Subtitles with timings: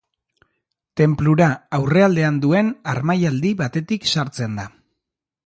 [1.01, 1.49] Tenplura,
[1.79, 4.69] aurrealdean duen harmailadi batetik sartzen da.